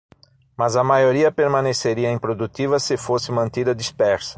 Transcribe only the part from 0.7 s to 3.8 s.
a maioria permaneceria improdutiva se fosse mantida